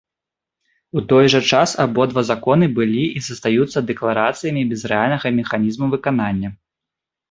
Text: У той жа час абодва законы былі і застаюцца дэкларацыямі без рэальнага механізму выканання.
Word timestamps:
У 0.99 1.03
той 1.11 1.25
жа 1.33 1.41
час 1.57 1.75
абодва 1.85 2.25
законы 2.31 2.71
былі 2.81 3.05
і 3.21 3.23
застаюцца 3.29 3.87
дэкларацыямі 3.93 4.69
без 4.75 4.81
рэальнага 4.93 5.27
механізму 5.41 5.85
выканання. 5.97 6.49